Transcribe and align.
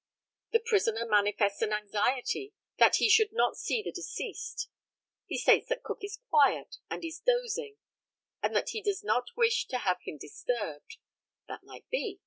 The 0.51 0.59
prisoner 0.65 1.05
manifests 1.05 1.61
an 1.61 1.73
anxiety 1.73 2.55
that 2.79 2.95
he 2.95 3.07
should 3.07 3.31
not 3.31 3.55
see 3.55 3.83
the 3.83 3.91
deceased; 3.91 4.67
he 5.27 5.37
states 5.37 5.69
that 5.69 5.83
Cook 5.83 5.99
is 6.03 6.17
quiet, 6.31 6.77
and 6.89 7.05
is 7.05 7.19
dosing, 7.23 7.77
and 8.41 8.55
that 8.55 8.69
he 8.69 8.81
does 8.81 9.03
not 9.03 9.25
wish 9.37 9.67
to 9.67 9.77
have 9.77 9.97
him 10.01 10.17
disturbed. 10.17 10.97
That 11.47 11.61
might 11.61 11.87
be. 11.91 12.19